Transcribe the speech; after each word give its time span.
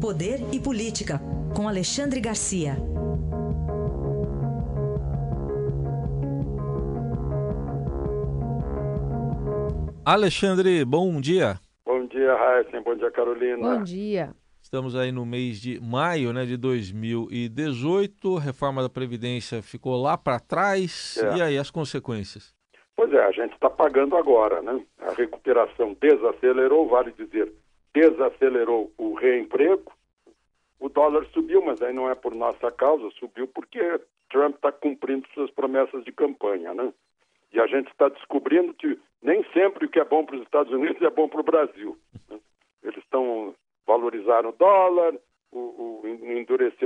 Poder 0.00 0.38
e 0.52 0.60
Política, 0.60 1.20
com 1.56 1.66
Alexandre 1.66 2.20
Garcia. 2.20 2.76
Alexandre, 10.06 10.84
bom 10.84 11.20
dia. 11.20 11.58
Bom 11.84 12.06
dia, 12.06 12.32
Raíssen. 12.32 12.80
Bom 12.80 12.94
dia, 12.94 13.10
Carolina. 13.10 13.56
Bom 13.56 13.82
dia. 13.82 14.30
Estamos 14.62 14.94
aí 14.94 15.10
no 15.10 15.26
mês 15.26 15.60
de 15.60 15.80
maio 15.80 16.32
né, 16.32 16.46
de 16.46 16.56
2018. 16.56 18.36
A 18.36 18.40
reforma 18.40 18.80
da 18.80 18.88
Previdência 18.88 19.60
ficou 19.62 20.00
lá 20.00 20.16
para 20.16 20.38
trás. 20.38 21.16
É. 21.20 21.38
E 21.38 21.42
aí, 21.42 21.58
as 21.58 21.72
consequências? 21.72 22.54
Pois 22.94 23.12
é, 23.12 23.24
a 23.24 23.32
gente 23.32 23.54
está 23.54 23.68
pagando 23.68 24.16
agora, 24.16 24.62
né? 24.62 24.80
A 25.00 25.12
recuperação 25.12 25.96
desacelerou, 26.00 26.88
vale 26.88 27.12
dizer, 27.18 27.52
desacelerou 28.00 28.92
o 28.96 29.14
reemprego. 29.14 29.92
O 30.78 30.88
dólar 30.88 31.26
subiu, 31.32 31.62
mas 31.62 31.82
aí 31.82 31.92
não 31.92 32.08
é 32.08 32.14
por 32.14 32.34
nossa 32.34 32.70
causa, 32.70 33.10
subiu 33.18 33.48
porque 33.48 33.80
Trump 34.30 34.56
está 34.56 34.70
cumprindo 34.70 35.26
suas 35.34 35.50
promessas 35.50 36.04
de 36.04 36.12
campanha, 36.12 36.72
né? 36.72 36.92
E 37.52 37.60
a 37.60 37.66
gente 37.66 37.90
está 37.90 38.08
descobrindo 38.08 38.74
que 38.74 38.98
nem 39.22 39.42
sempre 39.52 39.86
o 39.86 39.88
que 39.88 39.98
é 39.98 40.04
bom 40.04 40.24
para 40.24 40.36
os 40.36 40.42
Estados 40.42 40.72
Unidos 40.72 41.00
é 41.02 41.10
bom 41.10 41.28
para 41.28 41.40
o 41.40 41.44
Brasil. 41.44 41.98
Né? 42.28 42.38
Eles 42.82 42.98
estão 42.98 43.54
valorizando 43.86 44.50
o 44.50 44.52
dólar, 44.52 45.14
o, 45.50 45.58
o, 45.58 46.02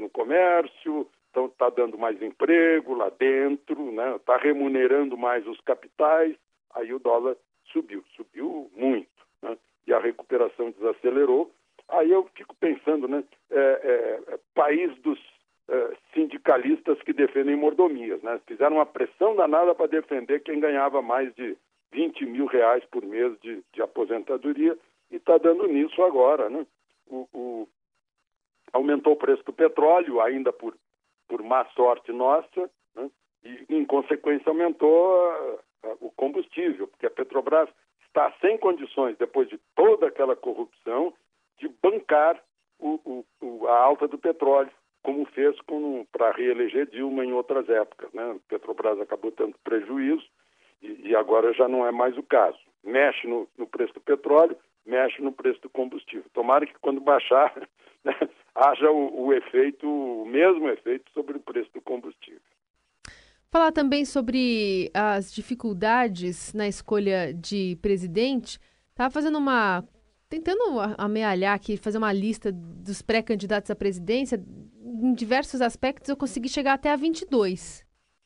no 0.00 0.10
comércio, 0.10 1.06
então 1.30 1.46
está 1.46 1.68
dando 1.68 1.98
mais 1.98 2.20
emprego 2.22 2.94
lá 2.94 3.10
dentro, 3.10 3.92
né? 3.92 4.16
Está 4.16 4.38
remunerando 4.38 5.16
mais 5.16 5.46
os 5.46 5.60
capitais, 5.60 6.34
aí 6.74 6.92
o 6.92 6.98
dólar 6.98 7.36
subiu, 7.70 8.02
subiu 8.16 8.70
muito, 8.74 9.08
né? 9.42 9.56
E 9.86 9.92
a 9.92 9.98
recuperação 9.98 10.70
desacelerou. 10.70 11.50
Aí 11.88 12.10
eu 12.10 12.28
fico 12.34 12.54
pensando, 12.56 13.06
né? 13.06 13.22
É, 13.50 13.58
é, 13.58 14.34
é 14.34 14.38
país 14.54 14.94
dos 15.02 15.18
é, 15.68 15.96
sindicalistas 16.12 17.00
que 17.02 17.12
defendem 17.12 17.56
mordomias, 17.56 18.20
né? 18.22 18.40
Fizeram 18.46 18.76
uma 18.76 18.86
pressão 18.86 19.36
danada 19.36 19.74
para 19.74 19.86
defender 19.86 20.40
quem 20.40 20.58
ganhava 20.60 21.00
mais 21.00 21.32
de 21.34 21.56
20 21.92 22.26
mil 22.26 22.46
reais 22.46 22.84
por 22.86 23.04
mês 23.04 23.38
de, 23.40 23.62
de 23.72 23.82
aposentadoria 23.82 24.76
e 25.10 25.16
está 25.16 25.38
dando 25.38 25.66
nisso 25.68 26.02
agora, 26.02 26.50
né? 26.50 26.66
O, 27.08 27.28
o, 27.32 27.68
aumentou 28.72 29.12
o 29.12 29.16
preço 29.16 29.44
do 29.44 29.52
petróleo, 29.52 30.20
ainda 30.20 30.52
por 30.52 30.74
por 31.28 31.42
má 31.42 31.64
sorte 31.74 32.12
nossa, 32.12 32.70
né? 32.94 33.10
e, 33.44 33.66
em 33.68 33.84
consequência, 33.84 34.48
aumentou 34.48 35.60
o 36.00 36.10
combustível, 36.12 36.88
porque 36.88 37.06
a 37.06 37.10
Petrobras 37.10 37.68
está 38.16 38.32
sem 38.40 38.56
condições, 38.56 39.18
depois 39.18 39.46
de 39.46 39.60
toda 39.74 40.06
aquela 40.06 40.34
corrupção, 40.34 41.12
de 41.58 41.68
bancar 41.82 42.42
o, 42.78 43.24
o, 43.42 43.66
a 43.66 43.78
alta 43.78 44.08
do 44.08 44.16
petróleo, 44.16 44.70
como 45.02 45.26
fez 45.26 45.54
para 46.10 46.32
reeleger 46.32 46.86
Dilma 46.86 47.24
em 47.24 47.32
outras 47.32 47.68
épocas. 47.68 48.10
Né? 48.12 48.40
Petrobras 48.48 48.98
acabou 49.00 49.30
tendo 49.30 49.54
prejuízo 49.62 50.24
e, 50.82 51.10
e 51.10 51.16
agora 51.16 51.52
já 51.52 51.68
não 51.68 51.86
é 51.86 51.92
mais 51.92 52.16
o 52.16 52.22
caso. 52.22 52.58
Mexe 52.82 53.26
no, 53.26 53.46
no 53.56 53.66
preço 53.66 53.92
do 53.94 54.00
petróleo, 54.00 54.56
mexe 54.84 55.20
no 55.20 55.32
preço 55.32 55.60
do 55.60 55.70
combustível. 55.70 56.24
Tomara 56.32 56.66
que 56.66 56.74
quando 56.80 57.00
baixar 57.00 57.54
né, 58.02 58.14
haja 58.54 58.90
o, 58.90 59.26
o 59.26 59.32
efeito, 59.32 59.86
o 59.86 60.24
mesmo 60.26 60.68
efeito 60.70 61.10
sobre 61.12 61.36
o 61.36 61.40
preço 61.40 61.70
do 61.72 61.82
combustível. 61.82 62.40
Falar 63.56 63.72
também 63.72 64.04
sobre 64.04 64.90
as 64.92 65.32
dificuldades 65.32 66.52
na 66.52 66.68
escolha 66.68 67.32
de 67.32 67.78
presidente. 67.80 68.58
Estava 68.90 69.10
fazendo 69.10 69.38
uma. 69.38 69.82
tentando 70.28 70.60
amealhar 70.98 71.54
aqui, 71.54 71.78
fazer 71.78 71.96
uma 71.96 72.12
lista 72.12 72.52
dos 72.52 73.00
pré-candidatos 73.00 73.70
à 73.70 73.74
presidência. 73.74 74.38
Em 74.84 75.14
diversos 75.14 75.62
aspectos, 75.62 76.10
eu 76.10 76.18
consegui 76.18 76.50
chegar 76.50 76.74
até 76.74 76.90
a 76.90 76.96
22. 76.96 77.82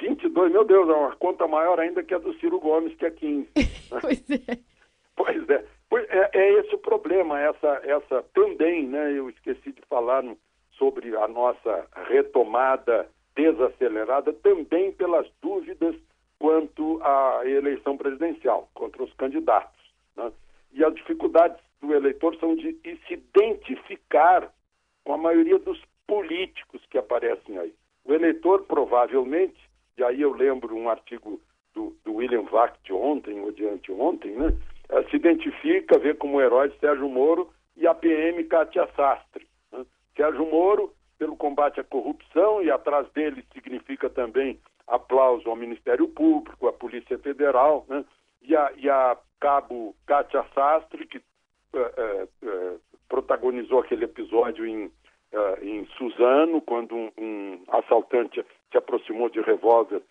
22, 0.00 0.50
meu 0.50 0.64
Deus, 0.64 0.88
é 0.88 0.92
uma 0.92 1.14
conta 1.14 1.46
maior 1.46 1.78
ainda 1.78 2.02
que 2.02 2.14
a 2.14 2.18
do 2.18 2.34
Ciro 2.40 2.58
Gomes, 2.58 2.92
que 2.96 3.06
é 3.06 3.10
15. 3.12 3.48
pois 4.02 4.28
é. 4.28 4.58
Pois 5.14 5.48
é. 5.50 5.64
É, 6.08 6.30
é, 6.36 6.52
esse 6.58 6.74
o 6.74 6.78
problema, 6.78 7.38
essa, 7.38 7.80
essa 7.84 8.24
também, 8.34 8.88
né? 8.88 9.16
Eu 9.16 9.30
esqueci 9.30 9.70
de 9.70 9.82
falar 9.88 10.20
no, 10.24 10.36
sobre 10.76 11.16
a 11.16 11.28
nossa 11.28 11.86
retomada 12.08 13.08
desacelerada, 13.34 14.32
também 14.32 14.92
pelas 14.92 15.26
dúvidas 15.40 15.96
quanto 16.38 17.00
à 17.02 17.42
eleição 17.44 17.96
presidencial, 17.96 18.68
contra 18.74 19.02
os 19.02 19.12
candidatos. 19.14 19.80
Né? 20.16 20.32
E 20.72 20.84
as 20.84 20.94
dificuldades 20.94 21.58
do 21.80 21.94
eleitor 21.94 22.36
são 22.36 22.54
de 22.56 22.78
se 23.06 23.14
identificar 23.14 24.52
com 25.04 25.14
a 25.14 25.18
maioria 25.18 25.58
dos 25.58 25.80
políticos 26.06 26.82
que 26.90 26.98
aparecem 26.98 27.58
aí. 27.58 27.72
O 28.04 28.12
eleitor, 28.12 28.64
provavelmente, 28.64 29.58
e 29.96 30.02
aí 30.02 30.20
eu 30.20 30.32
lembro 30.32 30.74
um 30.74 30.88
artigo 30.88 31.40
do, 31.74 31.96
do 32.04 32.14
William 32.14 32.42
Vac 32.42 32.76
de 32.84 32.92
ontem 32.92 33.40
ou 33.40 33.52
de 33.52 33.66
anteontem, 33.66 34.32
né? 34.32 34.56
Eh, 34.88 35.02
se 35.10 35.16
identifica, 35.16 35.98
vê 35.98 36.14
como 36.14 36.40
herói 36.40 36.72
Sérgio 36.80 37.08
Moro 37.08 37.50
e 37.76 37.86
a 37.86 37.94
PM 37.94 38.42
Cátia 38.44 38.88
Sastre. 38.94 39.46
Né? 39.72 39.84
Sérgio 40.16 40.44
Moro, 40.50 40.92
pelo 41.22 41.36
combate 41.36 41.78
à 41.78 41.84
corrupção, 41.84 42.60
e 42.64 42.68
atrás 42.68 43.08
dele 43.12 43.44
significa 43.52 44.10
também 44.10 44.58
aplauso 44.88 45.48
ao 45.48 45.54
Ministério 45.54 46.08
Público, 46.08 46.66
à 46.66 46.72
Polícia 46.72 47.16
Federal, 47.16 47.86
né? 47.88 48.04
e, 48.42 48.56
a, 48.56 48.72
e 48.76 48.90
a 48.90 49.16
cabo 49.38 49.94
Cátia 50.04 50.44
Sastre, 50.52 51.06
que 51.06 51.18
uh, 51.18 51.22
uh, 52.42 52.80
protagonizou 53.08 53.78
aquele 53.78 54.04
episódio 54.04 54.66
em, 54.66 54.90
em 55.62 55.86
Suzano, 55.96 56.60
quando 56.60 56.96
um, 56.96 57.12
um, 57.16 57.62
assaltante 57.68 58.44
se 58.72 58.76
aproximou 58.76 59.30
de 59.30 59.40
revólver 59.42 60.02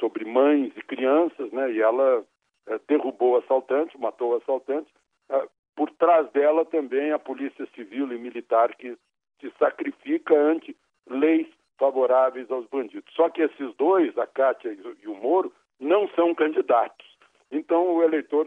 sobre 0.00 0.24
mães 0.24 0.72
e 0.76 0.82
crianças, 0.82 1.52
né? 1.52 1.70
e 1.70 1.80
ela 1.80 2.24
eh, 2.66 2.80
derrubou 2.88 3.34
o 3.34 3.36
assaltante, 3.36 3.96
matou 3.96 4.32
o 4.32 4.36
assaltante. 4.36 4.90
Eh, 5.30 5.48
por 5.76 5.88
trás 5.92 6.28
dela 6.32 6.64
também 6.64 7.12
a 7.12 7.18
polícia 7.18 7.64
civil 7.76 8.12
e 8.12 8.18
militar 8.18 8.74
que 8.74 8.98
se 9.40 9.52
sacrifica 9.58 10.34
ante 10.34 10.76
leis 11.08 11.46
favoráveis 11.78 12.50
aos 12.50 12.66
bandidos. 12.66 13.12
Só 13.14 13.28
que 13.28 13.42
esses 13.42 13.74
dois, 13.76 14.16
a 14.18 14.26
Cátia 14.26 14.76
e 15.02 15.06
o 15.06 15.14
Moro, 15.14 15.52
não 15.78 16.08
são 16.08 16.34
candidatos. 16.34 17.06
Então 17.50 17.94
o 17.94 18.02
eleitor 18.02 18.46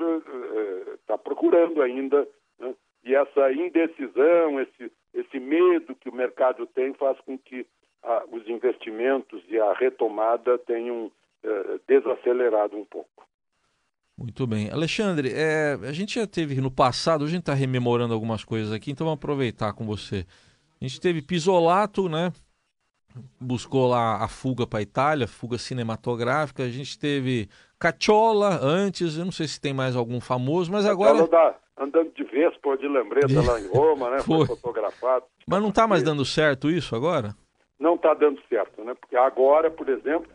está 0.99 1.15
eh, 1.15 1.17
procurando 1.17 1.81
ainda, 1.81 2.27
né? 2.59 2.73
e 3.03 3.15
essa 3.15 3.51
indecisão, 3.51 4.59
esse, 4.59 4.91
esse 5.13 5.39
medo 5.39 5.95
que 5.95 6.09
o 6.09 6.15
mercado 6.15 6.67
tem 6.67 6.93
faz 6.93 7.19
com 7.21 7.37
que 7.37 7.65
ah, 8.03 8.23
os 8.31 8.47
investimentos 8.47 9.41
e 9.47 9.59
a 9.59 9.73
retomada 9.73 10.57
tenham 10.59 11.11
desacelerado 11.87 12.77
um 12.77 12.85
pouco. 12.85 13.27
Muito 14.17 14.45
bem. 14.45 14.69
Alexandre, 14.69 15.31
é, 15.33 15.73
a 15.81 15.91
gente 15.91 16.19
já 16.19 16.27
teve 16.27 16.61
no 16.61 16.69
passado, 16.69 17.23
a 17.23 17.27
gente 17.27 17.39
está 17.39 17.55
rememorando 17.55 18.13
algumas 18.13 18.43
coisas 18.43 18.71
aqui, 18.71 18.91
então 18.91 19.05
vamos 19.05 19.17
aproveitar 19.17 19.73
com 19.73 19.83
você. 19.83 20.27
A 20.81 20.87
gente 20.87 20.99
teve 20.99 21.21
Pisolato, 21.21 22.09
né? 22.09 22.33
Buscou 23.39 23.87
lá 23.87 24.23
a 24.23 24.27
fuga 24.27 24.65
para 24.65 24.79
a 24.79 24.81
Itália, 24.81 25.27
fuga 25.27 25.59
cinematográfica. 25.59 26.63
A 26.63 26.69
gente 26.69 26.97
teve 26.97 27.47
Cacciola 27.77 28.59
antes, 28.61 29.17
eu 29.17 29.25
não 29.25 29.31
sei 29.31 29.47
se 29.47 29.61
tem 29.61 29.73
mais 29.73 29.95
algum 29.95 30.19
famoso, 30.19 30.71
mas 30.71 30.85
agora. 30.85 31.27
Da, 31.27 31.55
andando 31.77 32.11
de 32.13 32.23
Vespa 32.23 32.77
de 32.77 32.87
lembreta 32.87 33.41
lá 33.41 33.59
em 33.59 33.67
Roma, 33.67 34.09
né? 34.09 34.19
Foi, 34.25 34.47
Foi 34.47 34.55
fotografado. 34.55 35.25
Mas 35.47 35.61
não 35.61 35.69
está 35.69 35.87
mais 35.87 36.01
dando 36.01 36.25
certo 36.25 36.69
isso 36.69 36.95
agora? 36.95 37.35
Não 37.79 37.95
está 37.95 38.15
dando 38.15 38.41
certo, 38.49 38.83
né? 38.83 38.95
Porque 38.95 39.15
agora, 39.15 39.69
por 39.69 39.87
exemplo, 39.87 40.31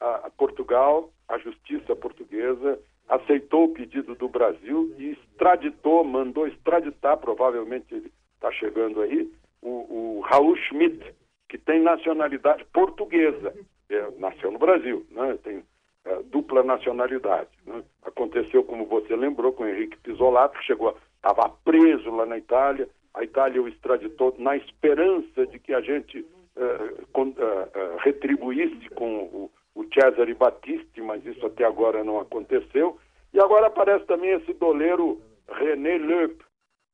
a, 0.00 0.26
a 0.26 0.30
Portugal, 0.30 1.10
a 1.28 1.36
justiça 1.36 1.94
portuguesa 1.94 2.78
aceitou 3.06 3.64
o 3.64 3.72
pedido 3.72 4.14
do 4.14 4.28
Brasil 4.28 4.94
e 4.98 5.10
extraditou, 5.10 6.04
mandou 6.04 6.46
extraditar, 6.46 7.18
provavelmente 7.18 7.92
ele 7.92 8.10
está 8.36 8.52
chegando 8.52 9.02
aí, 9.02 9.30
o, 9.62 10.18
o, 10.18 10.20
Raul 10.20 10.56
Schmidt, 10.56 11.14
que 11.48 11.58
tem 11.58 11.80
nacionalidade 11.80 12.64
portuguesa, 12.72 13.54
é, 13.88 14.10
nasceu 14.18 14.50
no 14.50 14.58
Brasil, 14.58 15.04
né? 15.10 15.38
tem 15.42 15.62
é, 16.04 16.22
dupla 16.24 16.62
nacionalidade. 16.62 17.50
Né? 17.66 17.82
Aconteceu, 18.04 18.64
como 18.64 18.86
você 18.86 19.14
lembrou, 19.16 19.52
com 19.52 19.64
o 19.64 19.68
Henrique 19.68 19.98
Pisolato, 19.98 20.58
que 20.58 20.64
chegou, 20.64 20.96
estava 21.16 21.48
preso 21.64 22.10
lá 22.10 22.26
na 22.26 22.38
Itália, 22.38 22.88
a 23.14 23.24
Itália 23.24 23.60
o 23.60 23.68
extraditou 23.68 24.34
na 24.38 24.56
esperança 24.56 25.46
de 25.46 25.58
que 25.58 25.74
a 25.74 25.80
gente 25.80 26.24
é, 26.56 27.04
com, 27.12 27.34
é, 27.36 27.78
é, 27.78 27.96
retribuísse 27.98 28.88
com 28.90 29.24
o 29.24 29.50
o 29.74 29.84
Cesare 29.94 30.34
Battisti, 30.34 31.00
mas 31.00 31.24
isso 31.24 31.44
até 31.46 31.64
agora 31.64 32.04
não 32.04 32.20
aconteceu. 32.20 32.98
E 33.32 33.40
agora 33.40 33.68
aparece 33.68 34.04
também 34.06 34.30
esse 34.30 34.52
doleiro 34.54 35.20
René 35.48 35.98
Leup, 35.98 36.40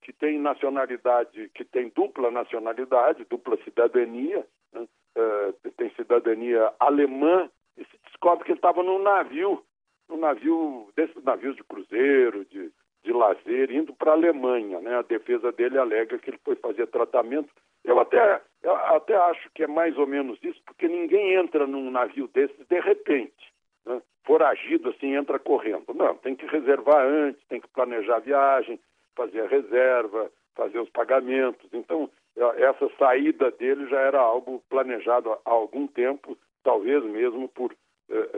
que 0.07 0.13
tem 0.13 0.39
nacionalidade, 0.39 1.51
que 1.53 1.65
tem 1.65 1.89
dupla 1.89 2.31
nacionalidade, 2.31 3.27
dupla 3.29 3.57
cidadania, 3.65 4.47
né? 4.73 4.87
uh, 5.19 5.71
tem 5.77 5.91
cidadania 5.97 6.73
alemã, 6.79 7.51
e 7.77 7.85
se 7.85 7.99
descobre 8.05 8.45
que 8.45 8.53
ele 8.53 8.59
estava 8.59 8.85
num 8.85 9.01
navio, 9.01 9.65
num 10.09 10.17
navio, 10.17 10.93
desses 10.95 11.21
navios 11.25 11.57
de 11.57 11.65
cruzeiro, 11.65 12.45
de, 12.45 12.71
de 13.03 13.13
lazer, 13.13 13.73
indo 13.73 13.93
para 13.95 14.13
a 14.13 14.15
Alemanha. 14.15 14.81
Né? 14.81 14.97
A 14.97 15.03
defesa 15.03 15.51
dele 15.51 15.77
alega 15.77 16.19
que 16.19 16.31
ele 16.31 16.39
foi 16.45 16.55
fazer 16.55 16.87
tratamento. 16.87 17.53
Eu 17.83 17.99
até, 17.99 18.41
eu 18.63 18.77
até 18.77 19.17
acho 19.17 19.51
que 19.57 19.65
é 19.65 19.67
mais 19.67 19.99
ou 19.99 20.07
menos 20.07 20.39
isso, 20.41 20.63
porque 20.65 20.87
ninguém 20.87 21.35
entra 21.35 21.67
num 21.67 21.91
navio 21.91 22.29
desses 22.29 22.65
de 22.69 22.79
repente. 22.79 23.53
Né? 23.85 24.01
Foragido 24.23 24.91
assim, 24.91 25.17
entra 25.17 25.41
correndo. 25.41 25.93
Não, 25.93 26.15
tem 26.15 26.37
que 26.37 26.47
reservar 26.47 27.05
antes, 27.05 27.45
tem 27.49 27.61
que 27.61 27.69
planejar 27.69 28.19
a 28.19 28.21
viagem, 28.21 28.79
fazer 29.17 29.41
a 29.41 29.49
reserva, 29.49 30.31
fazer 30.55 30.79
os 30.79 30.91
pagamentos. 30.91 31.69
Então, 31.73 32.09
essa 32.57 32.89
saída 32.99 33.51
dele 33.51 33.89
já 33.89 34.01
era 34.01 34.21
algo 34.21 34.63
planejado 34.69 35.33
há 35.33 35.51
algum 35.51 35.87
tempo, 35.87 36.37
talvez 36.63 37.03
mesmo 37.05 37.49
por 37.49 37.75
eh, 38.11 38.31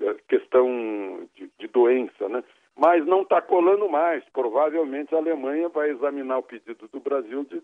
eh, 0.00 0.16
questão 0.28 1.26
de, 1.34 1.50
de, 1.58 1.68
doença, 1.68 2.28
né? 2.28 2.44
Mas 2.76 3.04
não 3.06 3.22
está 3.22 3.40
colando 3.42 3.88
mais. 3.88 4.22
Provavelmente 4.32 5.14
a 5.14 5.18
Alemanha 5.18 5.68
vai 5.68 5.90
examinar 5.90 6.38
o 6.38 6.42
pedido 6.42 6.86
do 6.88 7.00
Brasil 7.00 7.44
de 7.44 7.62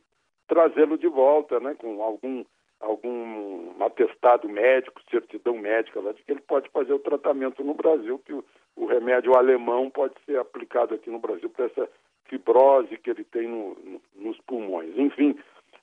trazê-lo 0.49 0.99
de 0.99 1.09
volta, 1.09 1.61
né? 1.61 1.75
Com 1.79 2.03
algum 2.03 2.45
algum 2.81 3.83
atestado 3.83 4.49
médico, 4.49 5.01
certidão 5.11 5.57
médica 5.57 6.01
lá 6.01 6.13
de 6.13 6.23
que 6.23 6.33
ele 6.33 6.41
pode 6.41 6.69
fazer 6.71 6.93
o 6.93 6.99
tratamento 6.99 7.65
no 7.65 7.73
Brasil, 7.73 8.19
que 8.19 8.33
o, 8.33 8.45
o 8.77 8.87
remédio 8.87 9.37
alemão 9.37 9.91
pode 9.91 10.15
ser 10.27 10.39
aplicado 10.39 10.95
aqui 10.95 11.11
no 11.11 11.19
Brasil 11.19 11.49
para 11.51 11.67
essa 11.67 11.89
fibrose 12.27 12.97
que 12.99 13.11
ele 13.11 13.25
tem 13.25 13.49
no, 13.49 13.77
no, 13.85 14.01
nos 14.17 14.39
pulmões. 14.39 14.97
Enfim, 14.97 15.31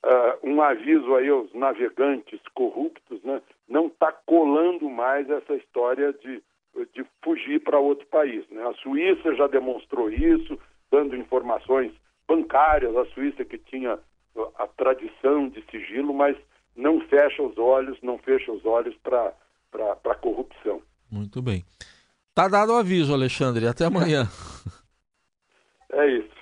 uh, 0.04 0.38
um 0.42 0.60
aviso 0.60 1.14
aí 1.14 1.28
aos 1.28 1.52
navegantes 1.54 2.40
corruptos, 2.54 3.22
né? 3.22 3.40
Não 3.68 3.86
está 3.86 4.12
colando 4.12 4.88
mais 4.90 5.28
essa 5.30 5.54
história 5.54 6.12
de, 6.12 6.42
de 6.94 7.06
fugir 7.22 7.60
para 7.60 7.78
outro 7.78 8.06
país. 8.06 8.44
Né? 8.50 8.62
A 8.66 8.74
Suíça 8.74 9.34
já 9.34 9.46
demonstrou 9.46 10.10
isso, 10.10 10.58
dando 10.90 11.16
informações 11.16 11.92
bancárias, 12.28 12.94
a 12.96 13.06
Suíça 13.06 13.44
que 13.44 13.58
tinha 13.58 13.98
a 14.56 14.66
tradição 14.66 15.48
de 15.48 15.62
sigilo, 15.70 16.12
mas 16.12 16.36
não 16.74 17.00
fecha 17.00 17.42
os 17.42 17.56
olhos, 17.58 17.98
não 18.02 18.18
fecha 18.18 18.50
os 18.50 18.64
olhos 18.64 18.94
para 19.02 19.32
a 20.04 20.14
corrupção. 20.14 20.82
Muito 21.10 21.42
bem. 21.42 21.62
Tá 22.34 22.48
dado 22.48 22.72
o 22.72 22.76
aviso, 22.76 23.12
Alexandre. 23.12 23.66
Até 23.66 23.84
amanhã. 23.84 24.26
É 25.92 26.06
isso. 26.06 26.34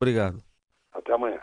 Obrigado. 0.00 0.42
Até 0.92 1.14
amanhã. 1.14 1.40